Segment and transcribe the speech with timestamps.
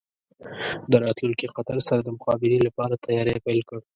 [0.91, 3.79] د راتلونکي خطر سره د مقابلې لپاره تیاری پیل کړ.